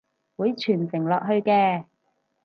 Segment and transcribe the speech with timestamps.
[0.35, 1.85] 會傳承落去嘅！